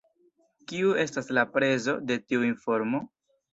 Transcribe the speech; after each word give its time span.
Kiu 0.71 0.93
estas 1.03 1.29
la 1.39 1.45
prezo 1.59 1.97
de 2.09 2.19
tiu 2.29 2.51
informo? 2.51 3.07